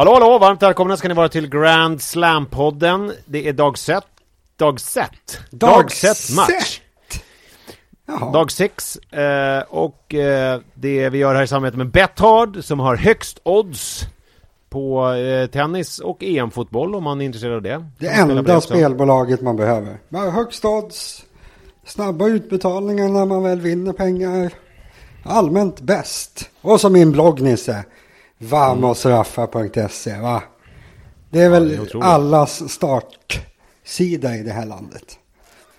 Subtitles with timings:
[0.00, 3.12] Hallå hallå, varmt välkomna ska ni vara till Grand Slam-podden.
[3.26, 4.04] Det är dag set.
[4.56, 5.40] Dag set.
[5.50, 6.80] Dag set match.
[8.06, 8.32] Jaha.
[8.32, 8.96] Dag 6.
[8.96, 14.06] Eh, och eh, det vi gör här i samarbete med Bethard som har högst odds
[14.70, 17.84] på eh, tennis och EM-fotboll om man är intresserad av det.
[17.98, 19.98] Det man enda spelbolaget man behöver.
[20.08, 21.24] Bara högst odds,
[21.86, 24.52] snabba utbetalningar när man väl vinner pengar.
[25.22, 26.50] Allmänt bäst.
[26.60, 27.84] Och som min blogg Nisse,
[28.40, 30.42] vamosraffa.se va?
[31.30, 35.18] Det är väl det är allas startsida i det här landet.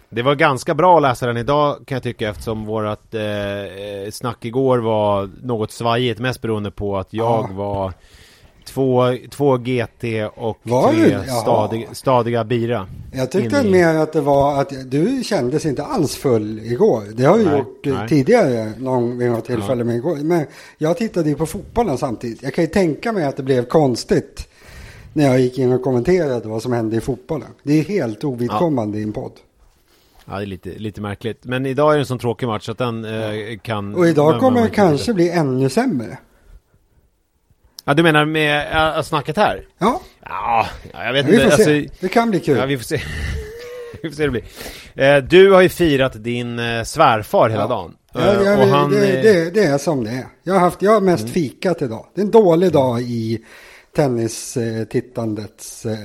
[0.09, 4.11] Det var ganska bra att läsa den idag kan jag tycka eftersom vårat eh, eh,
[4.11, 6.19] snack igår var något svajigt.
[6.19, 7.55] Mest beroende på att jag Ja.
[7.55, 7.93] var
[8.65, 10.03] två, två GT
[10.35, 12.87] och Var tre stadig, stadiga bira.
[13.13, 17.03] Jag tyckte i- mer att det var att du kändes inte alls full igår.
[17.13, 18.09] Det har Nej, gjort eh, nej.
[18.09, 20.15] tidigare någon vid något tillfälle med igår.
[20.15, 20.45] Men
[20.77, 22.43] jag tittade ju på fotbollen samtidigt.
[22.43, 24.47] Jag kan ju tänka mig att det blev konstigt
[25.13, 27.47] när jag gick in och kommenterade vad som hände i fotbollen.
[27.63, 29.31] Det är helt ovidkommande i en podd.
[30.25, 31.39] Ja, det är lite, lite märkligt.
[31.45, 33.95] Men idag är det en sån tråkig match att den eh, kan...
[33.95, 36.17] Och idag men- kommer men- det kanske bli ännu sämre.
[37.85, 39.65] Ja, du menar med äh, snacket här?
[39.77, 41.43] Ja, Ja, ja, jag vet vi inte.
[41.43, 41.89] får alltså, se.
[41.99, 42.57] Det kan bli kul.
[42.57, 43.01] Ja, vi får se.
[44.03, 44.41] vi får se hur det
[44.93, 45.05] blir.
[45.05, 47.67] Eh, du har ju firat din eh, svärfar hela Ja.
[47.67, 47.93] dagen.
[48.13, 49.21] Ja, Eh, ja, och han, det, eh, Mm.
[49.23, 50.25] det, det är som det är.
[50.43, 52.05] Jag har, haft, jag har mest fikat idag.
[52.15, 53.39] Det är en dålig dag i
[53.95, 55.97] tennistittandets eh,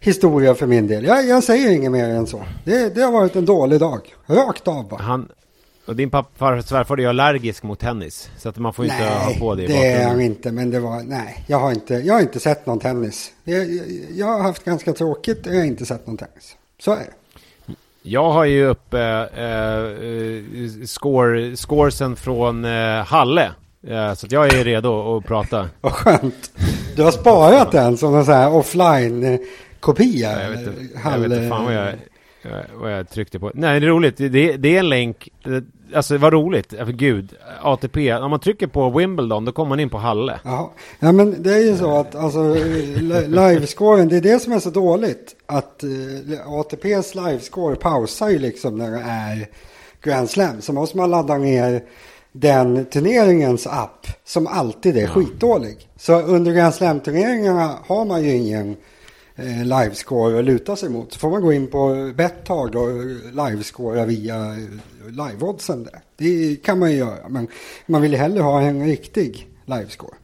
[0.00, 1.04] historia för min del.
[1.04, 2.44] Jag, jag säger inget mer än så.
[2.64, 4.00] Det, det har varit en dålig dag.
[4.26, 5.02] Rakt av bara.
[5.02, 5.28] han,
[5.88, 8.30] och din pappa, svärfar är allergisk mot tennis.
[8.38, 10.26] Så att man får ju inte ha på det i det är han bakgrunden.
[10.26, 10.52] inte.
[10.52, 13.32] Men det var, nej, jag har inte, jag har inte sett någon tennis.
[13.44, 16.56] Jag, jag, jag har haft ganska tråkigt och jag har inte sett någon tennis.
[16.80, 17.12] Så är det.
[18.02, 19.00] Jag har ju uppe
[19.36, 23.50] eh, eh, score, scoresen från eh, Halle.
[23.86, 25.68] Eh, så jag är redo att prata.
[25.80, 26.50] Vad skönt.
[26.96, 30.32] Du har sparat den som en sån här offline-kopia.
[30.32, 31.94] Ja, Jag vet inte, jag vet inte fan vad jag,
[32.74, 33.50] vad jag tryckte på.
[33.54, 34.16] Nej, det är roligt.
[34.16, 35.28] Det, det är en länk.
[35.94, 36.70] Alltså vad roligt.
[36.70, 37.34] För gud.
[37.62, 38.12] ATP.
[38.14, 40.40] Om man trycker på Wimbledon då kommer man in på Halle.
[40.44, 44.52] Ja, ja men det är ju så att alltså, li- livescoren, det är det som
[44.52, 45.36] är så dåligt.
[45.46, 45.90] Att eh,
[46.60, 49.48] ATPs livescore pausar ju liksom när det är
[50.02, 50.60] Grand Slam.
[50.60, 51.82] Så måste man ladda ner
[52.32, 55.88] den turneringens app som alltid är skitdålig.
[55.96, 58.76] Så under Grand Slam-turneringarna har man ju ingen
[59.44, 61.12] livescore att luta sig mot.
[61.12, 62.88] Så får man gå in på Betthard och
[63.32, 64.56] livescora via eh,
[65.10, 66.00] liveoddsen där.
[66.16, 67.48] Det kan man ju göra, men
[67.86, 70.14] man vill ju hellre ha en riktig livescore.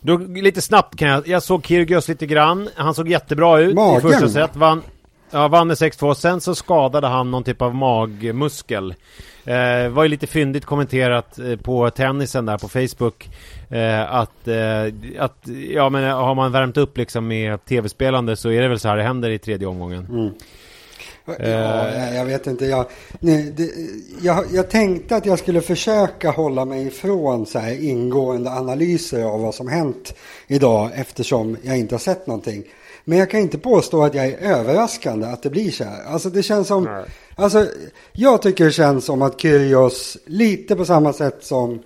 [0.00, 1.28] Då, lite snabbt kan jag.
[1.28, 2.68] Jag såg Kyrgios lite grann.
[2.74, 4.56] Han såg jättebra ut Magen, i första set.
[4.56, 4.82] Vann,
[5.30, 6.14] ja, vann med 6-2.
[6.14, 8.94] Sen så skadade han någon typ av magmuskel.
[9.44, 13.28] Eh, var ju lite fyndigt kommenterat eh, på tennisen där på Facebook.
[13.74, 18.62] Eh, att, eh, att, ja men har man värmt upp liksom med tv-spelande så är
[18.62, 20.06] det väl så här det händer i tredje omgången.
[20.10, 20.30] Mm.
[21.24, 21.50] Ja, Eh.
[21.50, 22.66] jag, jag vet inte.
[22.66, 22.86] Jag,
[23.20, 23.70] nej, det,
[24.22, 29.40] jag, jag tänkte att jag skulle försöka hålla mig ifrån så här ingående analyser av
[29.40, 30.14] vad som hänt
[30.46, 32.64] idag eftersom jag inte har sett någonting.
[33.04, 36.04] Men jag kan inte påstå att jag är överraskande att det blir så här.
[36.04, 36.84] Alltså det känns som...
[36.84, 37.04] Nej.
[37.36, 37.66] Alltså,
[38.12, 41.82] jag tycker det känns som att Kyrgios, lite på samma sätt som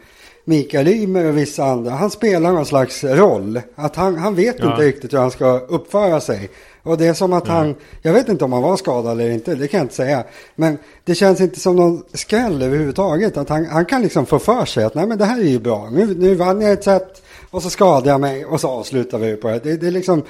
[0.49, 3.61] Mikael Ymer och vissa andra, han spelar någon slags roll.
[3.75, 4.71] Att han, han vet Ja.
[4.71, 6.51] inte riktigt hur han ska uppföra sig.
[6.83, 9.55] Och det är som att han, jag vet inte om han var skadad eller inte,
[9.55, 10.25] det kan jag inte säga.
[10.57, 13.37] Men det känns inte som någon skräll överhuvudtaget.
[13.37, 15.59] Att han, han kan liksom få för sig att nej men det här är ju
[15.59, 15.89] bra.
[15.93, 19.37] Nu, nu vann jag ett set och så skadade jag mig och så avslutar vi
[19.37, 19.59] på det.
[19.59, 20.23] Det, det är liksom,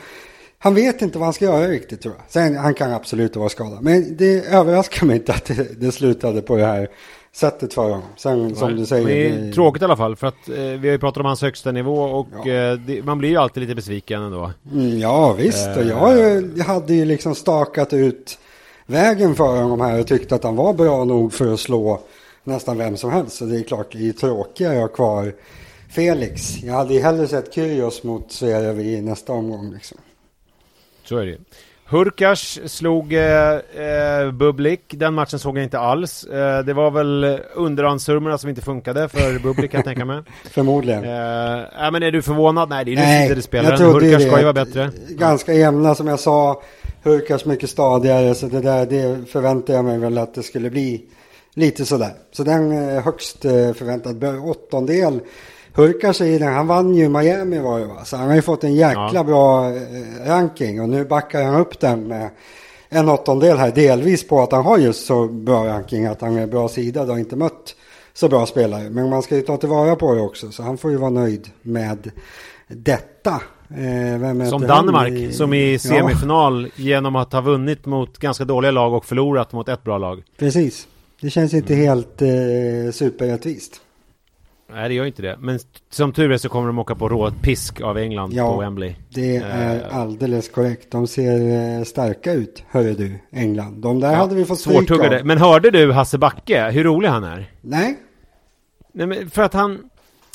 [0.58, 2.24] han vet inte vad han ska göra riktigt tror jag.
[2.28, 3.82] Sen han kan absolut vara skadad.
[3.82, 6.88] Men det överraskar mig inte att det, det slutade på det här
[7.38, 8.02] sättet för honom.
[8.16, 9.06] Sen som du säger.
[9.06, 11.26] Det är det- tråkigt i alla fall för att eh, vi har ju pratat om
[11.26, 12.52] hans högsta nivå och Ja.
[12.52, 14.50] eh, det, man blir ju alltid lite besviken ändå.
[14.72, 18.38] Mm, ja visst, och jag eh, hade ju liksom stakat ut
[18.86, 22.00] vägen för honom här och tyckte att han var bra nog för att slå
[22.44, 23.36] nästan vem som helst.
[23.36, 25.34] Så det är klart, det är tråkigare att ha kvar
[25.90, 26.62] Felix.
[26.62, 29.72] Jag hade ju hellre sett Kyrgios mot Zverev i nästa omgång.
[29.74, 29.98] Liksom.
[31.04, 31.38] Så är det ju.
[31.90, 34.80] Hurkacz slog eh, eh, Bublik.
[34.88, 36.24] Den matchen såg jag inte alls.
[36.24, 40.22] Eh, det var väl underhandssurmorna som inte funkade för Bublik kan jag tänka mig.
[40.50, 41.04] Förmodligen.
[41.04, 42.68] Eh, men är du förvånad?
[42.68, 43.80] Nej, det är ju Nej, inte spelaren.
[43.80, 44.90] Hurkacz ska ju vara bättre.
[45.08, 46.62] Ganska jämna som jag sa.
[47.02, 51.04] Hurkacz mycket stadigare så det där det förväntar jag mig väl att det skulle bli
[51.54, 52.12] lite sådär.
[52.32, 55.20] Så den eh, högst eh, förväntad åttondel.
[55.74, 58.04] Hurkacz är den, han vann ju Miami var det va?
[58.04, 59.24] Så han har ju fått en jäkla Ja.
[59.24, 62.28] bra eh, ranking och nu backar han upp den med
[62.88, 63.70] en åttondel här.
[63.72, 67.18] Delvis på att han har just så bra ranking att han är bra sida och
[67.18, 67.74] inte mött
[68.14, 68.90] så bra spelare.
[68.90, 71.50] Men man ska ju ta tillvara på det också så han får ju vara nöjd
[71.62, 72.10] med
[72.68, 73.40] detta.
[73.70, 78.70] Eh, Som Danmark, i- som i Ja, semifinal genom att ha vunnit mot ganska dåliga
[78.70, 80.22] lag och förlorat mot ett bra lag.
[80.38, 80.86] precis.
[81.20, 81.86] Det känns inte Mm.
[81.86, 83.80] helt eh, superrättvist.
[84.72, 85.36] Nej, det gör inte det.
[85.40, 85.58] Men
[85.90, 88.52] som tur är så kommer de åka på råpisk av England Ja.
[88.54, 88.94] på Wembley.
[89.08, 89.96] Det är Eh.
[89.96, 90.90] alldeles korrekt.
[90.90, 93.82] De ser eh, starka ut, hörru du, England.
[93.82, 95.20] De där hade vi fått stryk av.
[95.24, 97.50] Men hörde du Hasse Backe, hur rolig han är?
[97.60, 97.98] Nej,
[98.92, 99.90] Nej, men för att han...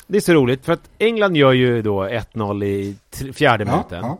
[0.06, 2.96] Det är så roligt, för att England gör ju då 1-0 i
[3.34, 3.98] fjärde ja, minuten.
[4.02, 4.18] ja.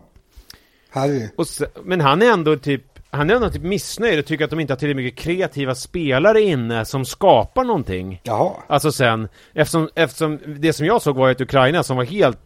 [0.91, 1.29] Harry.
[1.37, 4.51] Och se, men han är ändå typ han är ändå typ missnöjd och tycker att
[4.51, 8.21] de inte har tillräckligt mycket kreativa spelare inne som skapar någonting.
[8.23, 8.51] Jaha.
[8.67, 12.39] Alltså sen, eftersom, eftersom det som jag såg var ett Ukraina som var helt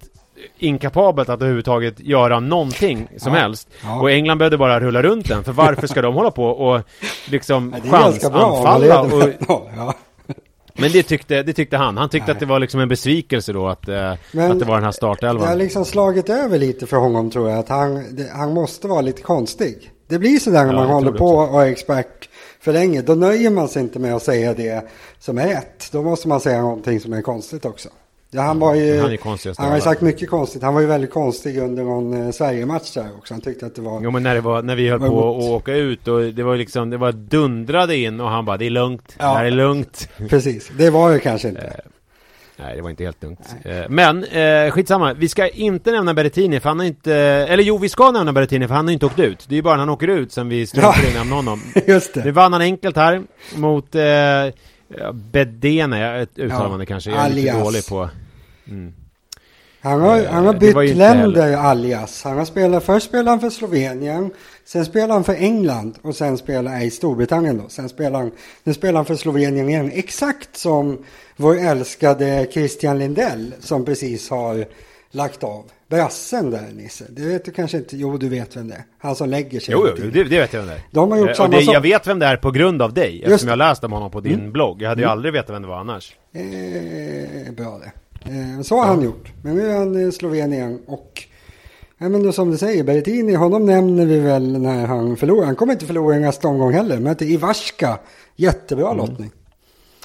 [0.59, 3.41] inkapabelt att överhuvudtaget göra någonting som Ja.
[3.41, 3.69] helst.
[3.85, 4.01] Ja.
[4.01, 6.83] Och England behövde bara rulla runt den, för varför ska de hålla på och
[7.31, 9.01] liksom Ja, chansanfalla?
[9.03, 9.23] Och,
[9.77, 9.95] ja.
[10.75, 11.97] men det tyckte, det tyckte han.
[11.97, 12.33] Han tyckte Nej.
[12.33, 14.81] att det var liksom en besvikelse då att, eh, Men att det var den här
[14.81, 15.59] Det har startelvan.
[15.59, 17.59] liksom slagit över lite för honom tror jag.
[17.59, 19.91] Att han, det, han måste vara lite konstig.
[20.09, 22.29] Det blir sådär när Ja, man håller på och är expert
[22.61, 23.03] för länge.
[23.03, 24.89] Då nöjer man sig inte med att säga det
[25.19, 25.89] som är rätt.
[25.93, 27.89] Då måste man säga någonting som är konstigt också.
[28.31, 29.01] Ja, han var ju...
[29.01, 29.19] Han
[29.59, 30.63] Han har ju sagt mycket konstigt.
[30.63, 33.35] Han var ju väldigt konstig under någon eh, Sverige-match där också.
[33.35, 34.01] Han tyckte att det var...
[34.03, 36.57] Jo men när, det var, när vi höll på att åka ut och det var
[36.57, 39.25] liksom, det var dundrade in och han bara det är lugnt, Ja.
[39.27, 40.09] det här är lugnt.
[40.29, 41.81] Precis, det var det kanske inte.
[42.61, 43.55] Nej det var inte helt lugnt.
[43.65, 47.79] Eh, Men eh, skitsamma, vi ska inte nämna Berrettini för han har inte, eller jo
[47.79, 49.45] vi ska nämna Berrettini för han har inte åkt ut.
[49.49, 51.63] Det är ju bara när han åker ut sen vi struntar i att nämna honom.
[51.87, 52.33] Just Nu det.
[52.33, 53.23] vann han enkelt här
[53.57, 54.03] mot eh,
[55.13, 57.11] Bedene, uttalar Ja, kanske.
[57.11, 57.65] Jag är lite alias.
[57.65, 58.11] dålig på...
[58.69, 58.93] Mm.
[59.81, 62.25] Han har, Eh, han har det bytt länder alias.
[62.25, 64.31] Han har spelat, först spelade han för Slovenien,
[64.73, 67.69] sen spelade han för England och sen spelade han i Storbritannien då.
[67.69, 68.31] Sen spelade han,
[68.65, 69.91] nu spelar han för Slovenien igen.
[69.95, 71.05] Exakt som
[71.37, 74.65] vår älskade Christian Lindell som precis har
[75.11, 75.65] lagt av.
[75.89, 77.05] Brassen där Nisse.
[77.09, 77.97] Det vet du kanske inte.
[77.97, 78.85] Jo, du vet vem det är.
[78.99, 79.73] Han som lägger sig.
[79.73, 80.83] Jo, jo, det, det vet jag vem det är.
[80.91, 81.75] De har gjort Eh, samma det, sak.
[81.75, 84.11] Jag vet vem det är på grund av dig, eftersom Just jag läst om honom
[84.11, 84.83] på din blogg.
[84.83, 86.17] Jag hade ju aldrig vetat vem det var annars.
[86.33, 87.93] Eh, bra det.
[88.31, 89.33] Eh, så har han gjort.
[89.43, 91.28] Men nu är han i Slovenien och
[91.99, 95.47] ja, men då, som du säger, Berrettini, honom nämner vi väl när han förlorar.
[95.47, 96.99] Han kommer inte förlora i nästa omgång heller.
[96.99, 97.99] Men till Ivarska,
[98.37, 98.97] jättebra Mm.
[98.97, 99.31] lottning.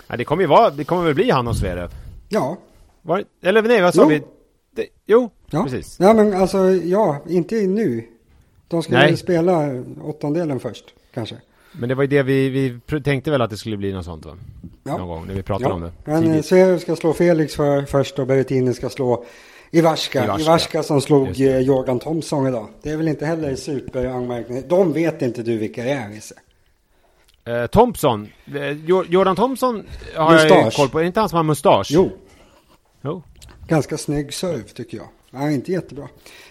[0.08, 1.90] Ja, det kommer ju vara, det kommer väl bli han och Zverev?
[2.30, 2.58] Ja,
[3.02, 4.08] Var, eller nej, vad sa Jo.
[4.10, 4.22] vi?
[4.76, 5.64] Det, jo, ja.
[5.64, 5.98] precis.
[6.00, 8.04] Ja, men alltså ja, inte nu.
[8.68, 9.18] De ska Nej.
[9.18, 11.36] spela åttondelen först, kanske.
[11.72, 14.26] Men det var ju det vi, vi tänkte väl att det skulle bli något sånt
[14.26, 14.38] va?
[14.84, 14.98] Ja.
[14.98, 15.74] Någon gång när vi pratade Ja.
[15.76, 15.92] om det.
[16.06, 16.42] Men eh.
[16.42, 19.26] Zverev ska slå Felix för, först och Berrettini ska slå
[19.78, 20.38] Ivarska.
[20.40, 22.68] Ivarska, som slog eh, Jordan Thompson idag.
[22.82, 24.64] Det är väl inte heller superanmärkning.
[24.68, 26.36] De vet inte du vilka det är, Nisse.
[27.46, 29.84] Eh, Thompson, eh, Jo- Jordan Thompson
[30.16, 30.76] har jag Mustasch.
[30.76, 30.98] koll på.
[31.00, 31.88] Är det inte han som har mustasch?
[31.92, 32.12] Jo,
[33.02, 33.24] Jo.
[33.68, 35.08] ganska snygg serve tycker jag.
[35.32, 36.08] Nej, inte jättebra.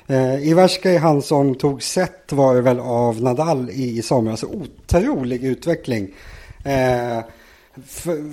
[0.06, 4.44] Eh, Ivarska är han som tog set var det väl av Nadal i somras.
[4.44, 6.14] Otrolig utveckling.
[6.64, 7.18] Eh,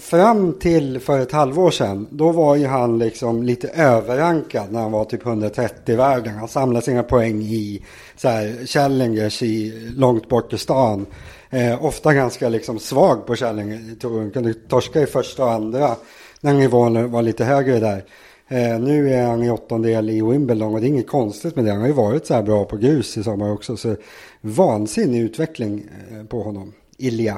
[0.02, 4.92] fram till för ett halvår sedan, då var ju han liksom lite överrankad när han
[4.92, 6.36] var typ 130 i världen.
[6.36, 11.06] Han samlade sina poäng i så här, challengers i långt bort i stan.
[11.50, 13.96] Eh, ofta ganska liksom svag på challenger.
[14.04, 15.96] Han kunde torska i första och andra
[16.42, 18.04] när nivån var lite högre där.
[18.48, 21.72] Eh, nu är han i åttondel i Wimbledon och det är inget konstigt med det.
[21.72, 23.78] Han har ju varit så här bra på grus i sommar också.
[23.78, 23.96] Så
[24.42, 26.74] vansinnig utveckling eh, på honom.
[26.98, 27.38] Ilja.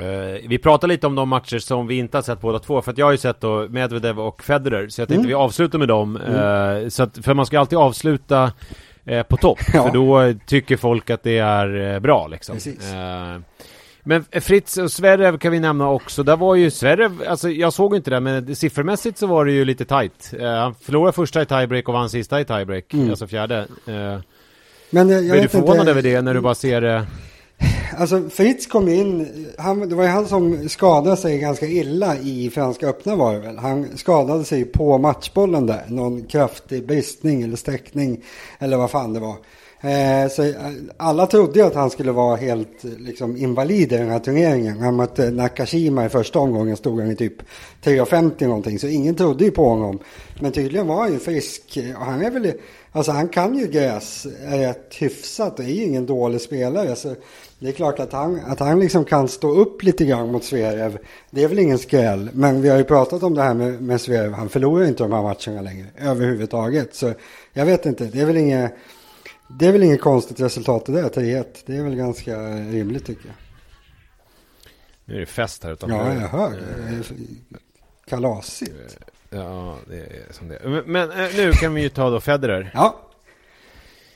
[0.00, 2.82] Eh, vi pratar lite om de matcher som vi inte har sett båda två.
[2.82, 4.88] För att jag har ju sett då Medvedev och Federer.
[4.88, 5.28] Så jag tänkte Mm.
[5.28, 6.16] vi avslutar med dem.
[6.16, 8.52] Eh, så att, för man ska alltid avsluta
[9.04, 9.58] eh, på topp.
[9.74, 9.82] Ja.
[9.86, 12.56] För då tycker folk att det är bra liksom.
[14.02, 16.22] Men Fritz och Zverev kan vi nämna också.
[16.22, 19.64] Där var ju Zverev, alltså jag såg inte det men siffermässigt så var det ju
[19.64, 20.34] lite tight.
[20.40, 22.94] Han förlorade första i tiebreak och vann sista i tiebreak.
[22.94, 23.10] Mm.
[23.10, 23.66] Alltså fjärde.
[24.90, 25.90] Men jag, jag blir du förvånad inte.
[25.90, 27.06] över det när du bara ser det?
[27.98, 32.50] Alltså Fritz kom in, han, det var ju han som skadade sig ganska illa i
[32.50, 33.58] Franska öppna var det väl.
[33.58, 38.24] Han skadade sig på matchbollen där, någon kraftig bristning eller sträckning
[38.58, 39.36] eller vad fan det var.
[39.80, 40.54] Eh, så eh,
[40.96, 44.80] alla trodde ju att han skulle vara helt liksom, invalid i den här turneringen.
[44.80, 47.42] Han mötte Nakashima i första omgången, stod han i typ
[47.84, 48.78] 3,50 någonting.
[48.78, 49.98] Så ingen trodde ju på honom.
[50.40, 51.78] Men tydligen var han ju frisk.
[51.98, 52.52] Och han är väl,
[52.92, 56.96] alltså han kan ju gräs rätt hyfsat och är ju ingen dålig spelare.
[56.96, 57.14] Så
[57.58, 60.98] det är klart att han, att han liksom kan stå upp lite grann mot Zverev.
[61.30, 62.30] Det är väl ingen skräll.
[62.32, 64.32] Men vi har ju pratat om det här med, med Zverev.
[64.32, 66.94] Han förlorar inte de här matcherna längre överhuvudtaget.
[66.94, 67.12] Så
[67.52, 68.74] jag vet inte, det är väl inget,
[69.58, 71.44] det är väl inget konstigt resultat det där, 3-1.
[71.66, 73.34] Det är väl ganska rimligt tycker jag.
[75.04, 75.96] Nu är det fest här utanför.
[75.96, 77.02] Ja, jag hör är
[78.08, 78.98] Kalasigt.
[79.30, 82.70] Ja, det är som det Men, men eh, nu kan vi ju ta då Federer.
[82.74, 83.07] Ja.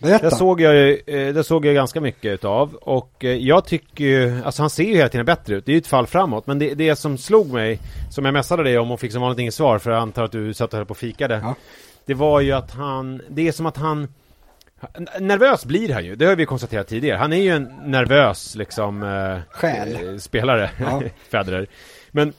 [0.03, 0.31] Berätta.
[0.31, 4.05] Det såg jag ju, eh, det såg jag ganska mycket utav och eh, jag tycker
[4.05, 5.67] ju, alltså han ser ju hela tiden bättre ut.
[5.67, 6.47] Det är ju ett fall framåt.
[6.47, 7.79] Men det, det som slog mig,
[8.11, 10.33] som jag messade dig om och fick som vanligt inget svar för jag antar att
[10.33, 11.41] du satt och höll på och fikade.
[11.43, 11.55] Ja.
[12.07, 14.09] Det var ju att han, det är som att han
[15.21, 17.19] Nervös blir han ju, det har vi konstaterat tidigare.
[17.19, 20.09] Han är ju en nervös liksom eh, Själ.
[20.13, 21.03] eh, spelare, Ja.
[21.31, 21.67] Federer.
[22.11, 22.33] Men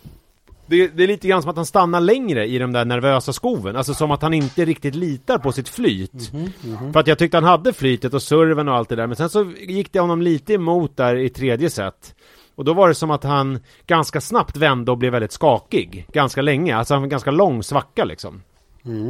[0.66, 3.76] det, det är lite grann som att han stannar längre i de där nervösa skoven.
[3.76, 6.32] Alltså som att han inte riktigt litar på sitt flyt.
[6.94, 9.08] För att jag tyckte han hade flytet och serven och allt det där.
[9.08, 12.16] Men sen så gick det honom lite emot där i tredje set.
[12.56, 16.08] Och då var det som att han ganska snabbt vände och blev väldigt skakig.
[16.14, 18.42] Ganska länge, alltså en ganska lång svacka liksom.
[18.86, 19.08] Mm.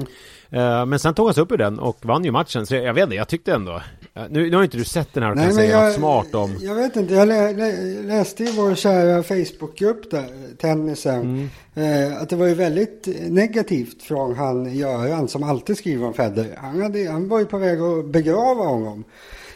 [0.50, 2.66] Eh, men sen tog han sig upp ur den och vann ju matchen.
[2.66, 3.82] Så jag, vet inte, jag tyckte ändå...
[4.14, 6.56] eh, nu, nu har inte du sett den här och kan säga något smart om...
[6.62, 7.72] Jag vet inte, jag lä, lä,
[8.04, 10.26] läste i vår kära Facebookgrupp där,
[10.58, 12.12] tennisen, Mm.
[12.12, 16.58] eh, att det var ju väldigt negativt från han Göran som alltid skriver om Federer.
[16.58, 19.04] Han, hade, han var ju på väg att begrava honom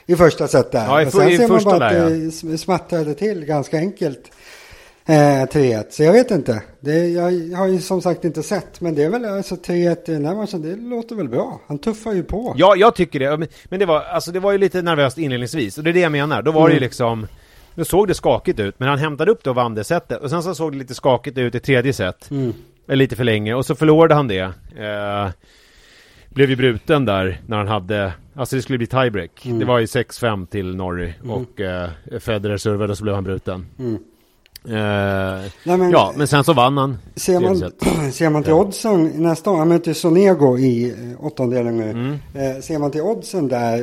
[0.06, 0.86] i första set där.
[0.86, 3.78] Ja, i Och sen i ser man bara att där, det sm- smattrade till ganska
[3.78, 4.32] enkelt.
[5.10, 5.14] Eh,
[5.46, 6.64] 3-1, så jag vet inte.
[6.80, 10.14] Det, jag har ju som sagt inte sett, men det är väl alltså 3-1 i
[10.14, 11.62] den här matchen, det låter väl bra.
[11.68, 12.54] Han tuffar ju på.
[12.58, 13.48] Ja, jag tycker det.
[13.70, 15.78] Men- det var, alltså det var ju lite nervöst inledningsvis.
[15.78, 16.42] Och det är det jag menar.
[16.42, 16.84] Då var det ju Mm.
[16.88, 17.28] liksom...
[17.76, 20.22] Då såg det skakigt ut, men han hämtade upp det och vann det setet.
[20.22, 22.32] Och sen så såg det lite skakigt ut i tredje set.
[22.32, 22.54] Mm.
[22.88, 23.54] Eller Lite för länge.
[23.56, 24.40] Och så förlorade han det.
[24.78, 25.30] Eh,
[26.30, 28.14] blev ju bruten där när han hade...
[28.36, 29.46] Alltså det skulle bli tiebreak.
[29.46, 29.60] Mm.
[29.60, 31.14] Det var ju 6-5 till Norrie.
[31.24, 31.32] Mm.
[31.32, 33.66] Och eh, Federer servade och så blev han bruten.
[33.80, 33.98] Mm.
[34.70, 34.74] Eh,
[35.64, 36.98] Nej, men, ja, men sen så vann han.
[37.16, 41.90] Ser man, ser man till oddsen nästa år, han möter Sonego i eh, åttondelen nu.
[41.90, 42.12] Mm.
[42.34, 43.80] Eh, ser man till oddsen där,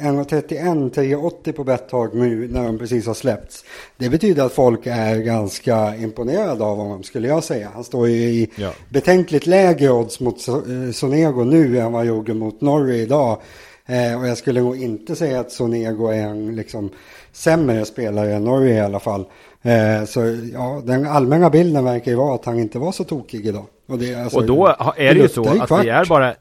[0.00, 3.64] eh, 1,31, 3,80 på Betthard nu när de precis har släppts.
[3.96, 7.68] Det betyder att folk är ganska imponerade av honom skulle jag säga.
[7.74, 8.70] Han står ju i Ja.
[8.88, 13.38] betänkligt lägre odds mot So- eh, Sonego nu än vad han gjorde mot Norrie idag.
[13.86, 16.90] Eh, och jag skulle nog inte säga att Sonego är en liksom,
[17.32, 19.24] sämre spelare än Norrie i alla fall.
[19.62, 20.20] Eh, så
[20.52, 23.64] ja, den allmänna bilden verkar ju vara att han inte var så tokig idag.
[23.88, 24.66] Och, det, alltså, Och då
[24.96, 25.82] är det ju så att kvart.
[25.82, 26.34] det är bara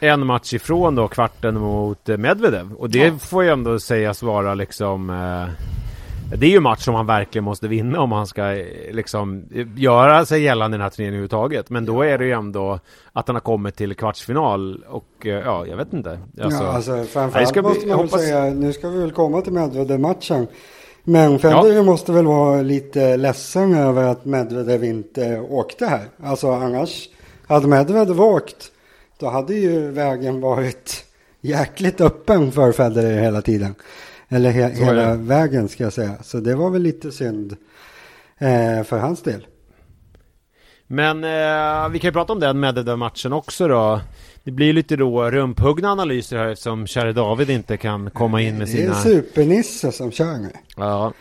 [0.00, 2.72] en match ifrån då kvarten mot eh, Medvedev.
[2.72, 3.18] Och det Ja.
[3.18, 5.10] får ju ändå sägas vara liksom...
[5.10, 5.66] Eh,
[6.38, 9.44] det är ju en match som han verkligen måste vinna om han ska eh, liksom
[9.54, 11.70] eh, göra sig gällande i den här turneringen överhuvudtaget.
[11.70, 12.78] Men då är det ju ändå
[13.12, 16.18] att han har kommit till kvartsfinal och ja, jag vet inte.
[16.42, 18.98] Alltså, ja, alltså Nej, framförallt det ska måste man väl hoppas- säga, nu ska vi
[19.00, 20.46] väl komma till Medvedev-matchen.
[21.04, 26.08] Men Federer måste väl vara lite ledsen över att Medvedev inte åkte här.
[26.22, 27.08] Alltså annars,
[27.46, 28.70] hade Medvedev åkt,
[29.18, 31.04] då hade ju vägen varit
[31.40, 33.74] jäkligt öppen för Federer hela tiden.
[34.28, 36.12] Eller he- Så hela vägen ska jag säga.
[36.22, 37.56] Så det var väl lite synd
[38.38, 39.46] eh, för hans del.
[40.86, 44.00] Men eh, vi kan ju prata om den Medvedev-matchen också då.
[44.44, 48.66] Det blir lite då rumphuggna analyser här eftersom käre David inte kan komma in med
[48.66, 48.94] Det är sina...
[48.94, 50.50] Supernisse som kör nu.
[50.76, 51.12] Ja.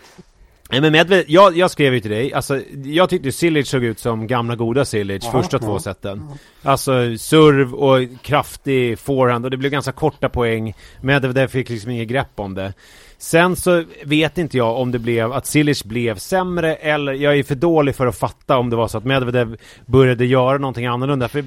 [0.71, 3.99] Nej men Medved, jag, jag skrev ju till dig, alltså jag tyckte Silic såg ut
[3.99, 5.61] som gamla goda Silic Ja, första ja.
[5.61, 6.23] två seten.
[6.61, 10.73] Alltså serv och kraftig forehand och det blev ganska korta poäng.
[11.01, 12.73] Medvedev fick liksom inget grepp om det.
[13.21, 17.43] Sen så vet inte jag om det blev att Silic blev sämre eller jag är
[17.43, 21.27] för dålig för att fatta om det var så att Medvedev började göra någonting annorlunda.
[21.27, 21.43] För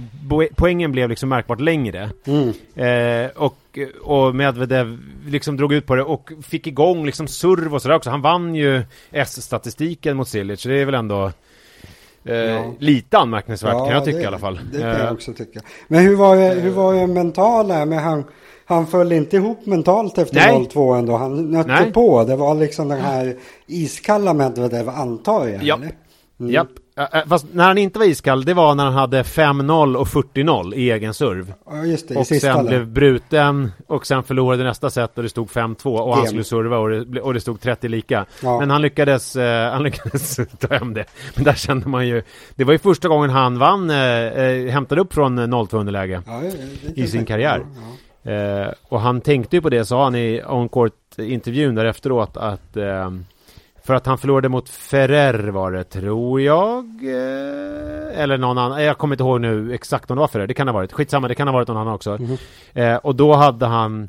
[0.54, 2.10] poängen blev liksom märkbart längre.
[2.26, 2.48] Mm.
[3.24, 7.82] Eh, och, och Medvedev liksom drog ut på det och fick igång liksom serv och
[7.82, 8.10] sådär också.
[8.10, 11.32] Han vann ju S-statistiken mot Silic, så det är väl ändå
[12.24, 12.72] eh, Ja.
[12.78, 14.60] lite anmärkningsvärt kan jag tycka det, i alla fall.
[14.72, 15.60] Det kan Eh, jag också tycka.
[15.88, 17.84] Men hur var det, hur var det mentala?
[17.86, 18.24] Men han,
[18.72, 20.68] han föll inte ihop mentalt efter Nej.
[20.74, 21.16] 0-2 ändå.
[21.16, 21.92] Han nötte Nej.
[21.92, 22.24] på.
[22.24, 23.36] Det var liksom den här
[23.66, 25.62] iskalla Medvedev antar jag.
[25.62, 25.78] Ja.
[26.40, 26.52] Mm.
[26.52, 26.68] Japp.
[27.28, 30.90] Fast när han inte var iskall, det var när han hade 5-0 och 40-0 i
[30.90, 31.52] egen serv.
[31.66, 32.14] Ja, just det.
[32.14, 35.98] I Och sista sen blev bruten och sen förlorade nästa set och det stod 5-2
[35.98, 36.26] och han Game.
[36.26, 38.26] skulle serva och det, och det stod 30 lika.
[38.42, 38.60] Ja.
[38.60, 41.04] Men han lyckades, eh, han lyckades ta hem det.
[41.34, 42.22] Men där kände man ju,
[42.54, 46.22] det var ju första gången han vann, eh, eh, hämtade upp från 0-2 underläge.
[46.26, 46.42] Ja,
[46.94, 47.62] i sin karriär.
[47.74, 47.82] Ja,
[48.22, 53.10] Eh, och han tänkte ju på det, sa han i on-court-intervjun där efteråt att eh,
[53.84, 56.84] för att han förlorade mot Ferrer var det, tror jag.
[57.04, 58.84] Eh, eller någon annan.
[58.84, 60.46] Jag kommer inte ihåg nu exakt om det var Ferrer.
[60.46, 60.92] Det kan ha varit.
[60.92, 62.18] Skitsamma, det kan ha varit någon annan också.
[62.20, 62.36] Mhm.
[62.74, 64.08] Eh, och då hade han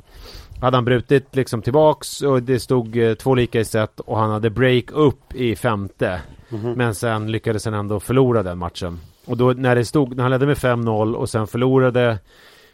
[0.60, 4.30] hade han brutit liksom tillbaks och det stod eh, två lika i set och han
[4.30, 6.20] hade break upp i femte.
[6.48, 6.72] Mhm.
[6.72, 9.00] Men sen lyckades han ändå förlora den matchen.
[9.26, 12.18] Och då när det stod, när han ledde med 5-0 och sen förlorade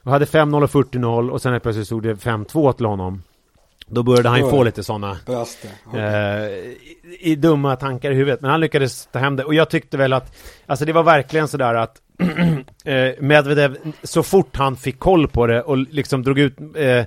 [0.02, 3.22] och hade 5-0 och 40-0 och sen plötsligt stod det 5-2 till honom.
[3.86, 5.68] Då började han ju få lite sådana Bröste.
[5.94, 8.40] eh, i, i dumma tankar i huvudet.
[8.40, 9.44] Men han lyckades ta hem det.
[9.44, 11.96] Och jag tyckte väl att, alltså det var verkligen sådär att
[12.84, 17.04] eh, Medvedev, så fort han fick koll på det och liksom drog ut eh,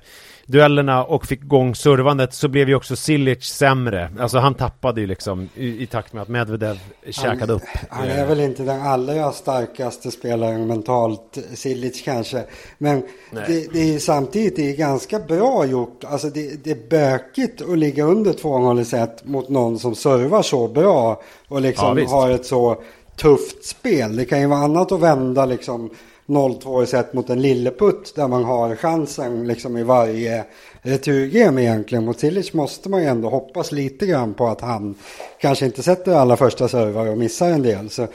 [0.48, 4.10] duellerna och fick igång servandet så blev ju också Silic sämre.
[4.20, 7.62] Alltså han tappade ju liksom i, i takt med att Medvedev käkade upp.
[7.90, 12.44] Han Eh, är väl inte den allra starkaste spelaren mentalt, Silic kanske.
[12.78, 16.04] Men det, det är samtidigt det är ganska bra gjort.
[16.04, 20.42] Alltså det, det är bökigt att ligga under 2-0 i set mot någon som servar
[20.42, 21.22] så bra.
[21.48, 22.12] Och Ja, liksom visst.
[22.12, 22.82] har ett så
[23.18, 24.16] tufft spel.
[24.16, 25.90] Det kan ju vara annat att vända liksom
[26.26, 30.46] 0-2 i set mot en lilleputt där man har chansen liksom i varje
[30.82, 32.06] returgame egentligen.
[32.06, 34.96] Mot Silic måste man ju ändå hoppas lite grann på att han
[35.42, 37.90] kanske inte sätter alla första servar och missar en del.
[37.90, 38.08] Så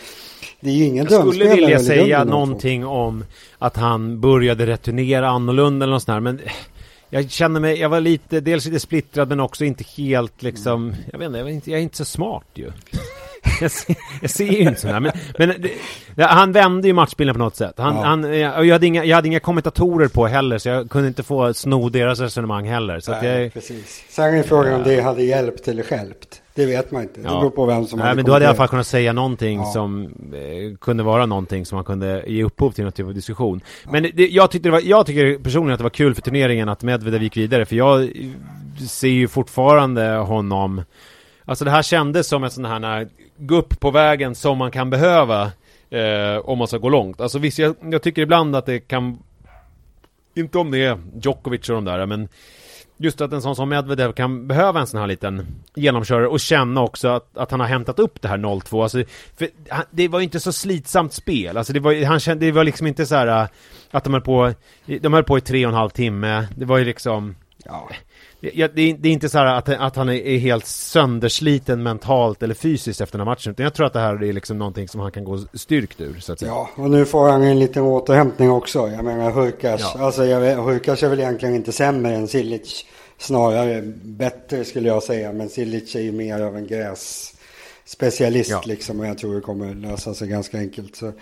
[0.61, 3.25] det är ju ingen Jag skulle vilja säga någonting om
[3.59, 6.41] att han började returnera annorlunda eller något sånt där, men
[7.11, 11.19] jag känner mig, jag var lite, dels lite splittrad men också inte helt liksom, jag
[11.19, 12.73] vet inte, jag är inte, jag är inte så smart ju.
[13.61, 15.71] Jag ser, jag ser ju inte sådär, men, men det,
[16.15, 17.75] ja, han vände ju matchbilden på något sätt.
[17.77, 18.03] Han, Ja.
[18.05, 21.55] han, jag hade, inga, jag hade inga kommentatorer på heller, så jag kunde inte få
[21.55, 23.01] sno deras resonemang heller.
[23.01, 24.05] Så Nej, jag, precis.
[24.09, 26.43] Sen är frågan om det hade hjälpt eller stjälpt.
[26.55, 27.21] Det vet man inte.
[27.21, 27.41] Det Ja.
[27.41, 29.59] beror på vem som Nej, hade men då hade i alla fall kunnat säga någonting
[29.59, 29.65] Ja.
[29.65, 30.05] som
[30.35, 33.61] eh, kunde vara någonting som man kunde ge upphov till någon typ av diskussion.
[33.91, 36.69] Men det, jag, tyckte det var, jag tycker personligen att det var kul för turneringen
[36.69, 38.09] att Medvedev gick vidare, för jag eh,
[38.89, 40.83] ser ju fortfarande honom
[41.49, 43.09] Alltså det här kändes som en sån här när,
[43.81, 45.53] på vägen som man kan behöva
[45.91, 47.21] eh, om man ska gå långt.
[47.21, 49.19] Alltså visst, jag, jag tycker ibland att det kan
[50.35, 52.29] inte om det är Djokovic och de där, men
[52.97, 56.83] just att en sån som Medvedev kan behöva en sån här liten genomkörare och känna
[56.83, 58.83] också att, att han har hämtat upp det här 0-2.
[58.83, 59.03] Alltså,
[59.37, 61.57] för han, det var ju inte så slitsamt spel.
[61.57, 63.49] Alltså det var, han kände, det var liksom inte så här eh,
[63.91, 64.53] att de höll på,
[64.87, 66.49] de höll på i tre och en halv timme.
[66.57, 67.89] Det var ju liksom Ja
[68.41, 71.83] det, ja, det, är, det är inte så här att, att han är, helt söndersliten
[71.83, 73.53] mentalt eller fysiskt efter den här matchen.
[73.53, 76.21] Utan jag tror att det här är liksom någonting som han kan gå styrkt ur,
[76.21, 76.51] så att säga.
[76.51, 78.89] ja, och nu får han en liten återhämtning också.
[78.89, 80.05] Jag menar Hurkas, Ja.
[80.05, 82.85] alltså jag Hurkas är väl egentligen inte sämre än Silic.
[83.19, 85.33] Snarare bättre skulle jag säga.
[85.33, 88.63] Men Silic är ju mer av en grässpecialist Ja.
[88.65, 89.01] liksom.
[89.01, 90.97] Och jag tror det kommer lösa sig ganska enkelt.
[90.97, 91.13] Så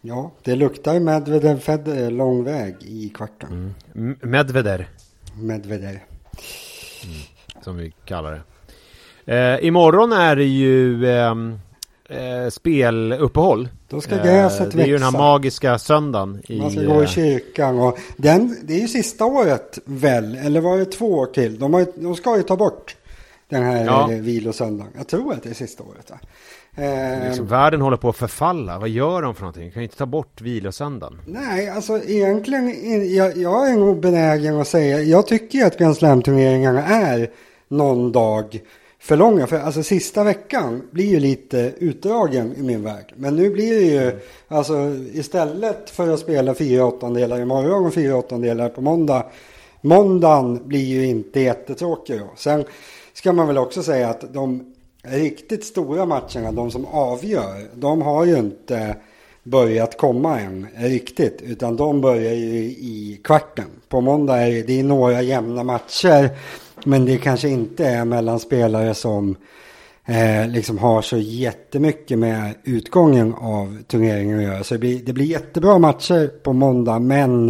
[0.00, 3.74] ja, det luktar Medvedev Federer lång väg i kvarten.
[3.94, 4.16] Mm.
[4.22, 4.88] Medveder.
[5.40, 5.98] Medvedev.
[7.64, 8.42] Som vi kallar det.
[9.34, 11.58] Eh, imorgon är det ju ehm,
[12.08, 13.68] eh, speluppehåll.
[13.88, 15.18] Då ska Eh, gräset Det är ju den här växa.
[15.18, 16.42] magiska söndagen.
[16.48, 20.34] I, Man ska gå i eh, kyrkan och den, det är ju sista året väl,
[20.36, 21.58] eller var det två år till?
[21.58, 22.96] De, har, de ska ju ta bort
[23.48, 24.12] den här Ja.
[24.12, 24.16] ja.
[24.20, 24.92] vilosöndagen.
[24.96, 26.18] Jag tror att det är sista året va?
[26.76, 28.78] Eh, liksom, världen håller på att förfalla.
[28.78, 29.70] Vad gör de för någonting?
[29.70, 31.20] Kan inte ta bort vilosöndagen.
[31.26, 32.68] Nej, alltså egentligen,
[33.14, 37.30] jag, jag är nog benägen att säga, jag tycker att Grand Slam-turneringarna är
[37.68, 38.60] någon dag
[38.98, 39.46] för långa.
[39.46, 43.12] För alltså sista veckan blir ju lite utdragen i min värld.
[43.16, 44.74] Men nu blir det ju, alltså
[45.12, 49.26] istället för att spela fyra åttondelar imorgon och fyra åttondelar på måndag.
[49.80, 52.30] Måndagen blir ju inte jättetråkig då.
[52.36, 52.64] Sen
[53.12, 54.73] ska man väl också säga att de
[55.04, 58.96] riktigt stora matcherna, de som avgör, de har ju inte
[59.44, 61.42] börjat komma än riktigt.
[61.42, 63.66] Utan de börjar ju i kvarten.
[63.88, 66.30] På måndag är det, det är några jämna matcher.
[66.84, 69.36] Men det kanske inte är mellan spelare som
[70.04, 74.64] eh, liksom har så jättemycket med utgången av turneringen att göra.
[74.64, 76.98] Så det blir, det blir jättebra matcher på måndag.
[76.98, 77.48] Men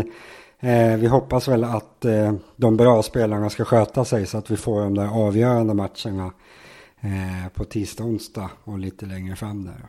[0.61, 4.57] eh, vi hoppas väl att eh, de bra spelarna ska sköta sig så att vi
[4.57, 6.33] får de där avgörande matcherna
[7.05, 9.87] eh, på tisdag, onsdag och lite längre fram där.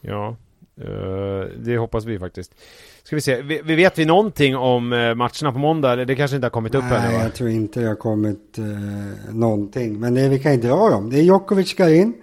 [0.00, 0.36] Ja,
[0.80, 2.54] eh, det hoppas vi faktiskt.
[3.02, 5.96] Ska vi se, vi, vet vi någonting om eh, matcherna på måndag?
[5.96, 9.34] Det kanske inte har kommit upp ännu Nej, jag tror inte det har kommit eh,
[9.34, 10.00] någonting.
[10.00, 11.10] Men det vi kan inte dra dem.
[11.10, 12.14] Det är Djokovic ska in.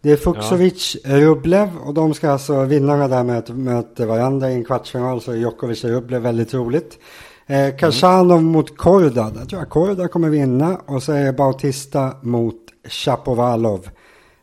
[0.00, 4.64] Det är Fuxovic, Rublev och de ska alltså, vinnarna där möter, möter varandra i en
[4.64, 6.98] kvartsfinal så är Djokovic och Rublev väldigt roligt.
[7.46, 12.16] Eh, Kashanov mot Korda, där tror jag Korda kommer vinna och så är det Bautista
[12.22, 13.88] mot Chapovalov.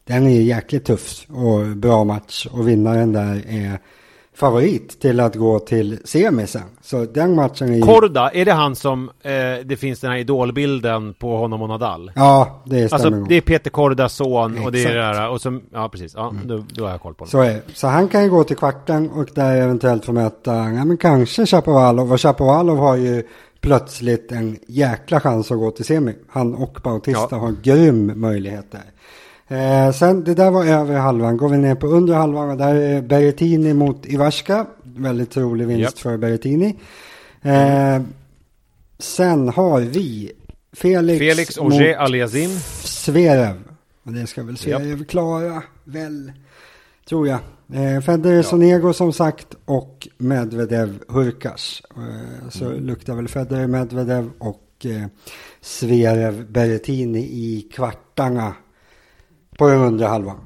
[0.03, 3.79] Den är jäkligt tuff och bra match och vinnaren där är
[4.35, 6.61] favorit till att gå till semi sen.
[6.81, 7.81] Så den matchen är ju...
[7.81, 9.31] Korda, är det han som eh,
[9.65, 12.11] det finns den här idolbilden på honom och Nadal?
[12.15, 15.17] Ja, det stämmer Alltså det är Peter Kordas son och det är det Exakt.
[15.17, 17.31] där och som, ja precis, ja då, då har jag koll på det.
[17.31, 17.61] Så är det.
[17.73, 21.45] Så han kan ju gå till kvarten och där eventuellt få möta, ja men kanske
[21.45, 22.13] Chapovalov.
[22.13, 23.23] Och Chapovalov har ju
[23.65, 26.15] plötsligt en jäkla chans att gå till semi.
[26.29, 27.37] Han och Bautista Ja.
[27.37, 28.83] har grym möjlighet där.
[29.47, 31.37] Eh, sen det där var över halvan.
[31.37, 34.65] Går vi ner på under halvan och där är Berrettini mot Ivarska.
[34.83, 35.99] Väldigt rolig vinst Japp.
[35.99, 36.75] för Berrettini.
[37.41, 38.01] Eh,
[38.99, 40.31] sen har vi
[40.73, 42.49] Felix, Felix Auger Aliasim.
[42.83, 43.55] Zverev.
[44.03, 46.31] Och det ska väl Zverev klara, väl,
[47.09, 47.39] tror jag.
[47.73, 51.81] Eh, Federer Sonego som sagt och Medvedev Hurkas.
[51.97, 52.83] Eh, så Mm.
[52.85, 55.05] luktar väl Federer Medvedev och eh,
[55.61, 58.53] Zverev Berrettini i kvartarna
[59.57, 60.37] på den undre halvan.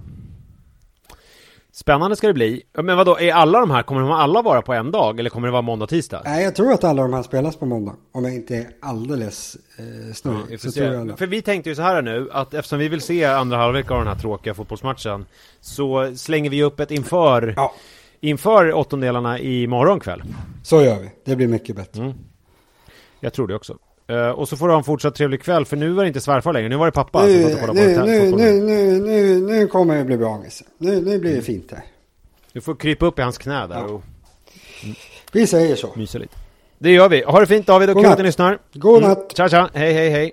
[1.79, 2.63] Spännande ska det bli.
[2.73, 5.19] Men vad då är alla de här, kommer de alla vara på en dag?
[5.19, 6.21] Eller kommer det vara måndag, tisdag?
[6.25, 7.95] Nej, jag tror att alla de här spelas på måndag.
[8.11, 10.61] Om jag inte är alldeles eh, snurrig.
[10.61, 11.19] Får så tror jag.
[11.19, 13.97] För vi tänkte ju så här nu, att eftersom vi vill se andra halvlek av
[13.97, 15.25] den här tråkiga fotbollsmatchen
[15.61, 17.73] Så slänger vi upp ett inför, Ja,
[18.19, 20.23] inför åttondelarna i morgon kväll
[20.63, 21.11] så gör vi.
[21.25, 22.03] Det blir mycket bättre.
[22.03, 22.13] mm.
[23.19, 23.77] Jag tror det också
[24.09, 26.21] Eh, Och så får du ha en fortsatt trevlig kväll, för nu var det inte
[26.21, 28.61] svärfar längre, nu var det pappa som Nu, satt och kollade nu, på nu, nu,
[28.61, 30.63] nu, nu, nu kommer det bli bra, Nisse.
[30.77, 31.83] Nu, nu blir det fint här.
[32.53, 33.83] Du får krypa upp i hans knä där Ja.
[33.83, 34.03] och
[35.31, 35.89] Vi säger så.
[35.95, 36.35] mysa lite
[36.77, 39.33] Det gör vi, ha det fint David och kul att ni lyssnar God natt.
[39.37, 40.31] Tja tja, hej hej hej